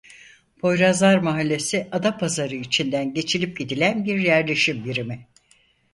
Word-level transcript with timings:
Poyrazlar 0.59 1.17
mahallesi 1.17 1.87
Adapazarı 1.91 2.55
içinden 2.55 3.13
geçilip 3.13 3.57
gidilen 3.59 4.05
bir 4.05 4.17
yerleşim 4.17 4.85
birimi. 4.85 5.27